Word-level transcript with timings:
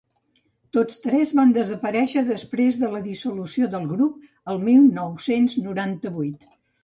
Tots 0.77 0.95
tres 1.01 1.33
van 1.39 1.51
desaparèixer 1.57 2.23
després 2.29 2.79
de 2.85 2.89
la 2.95 3.03
dissolució 3.09 3.69
del 3.75 3.85
grup 3.91 4.17
el 4.55 4.65
mil 4.69 4.89
nou-cents 4.99 5.59
noranta-vuit. 5.69 6.49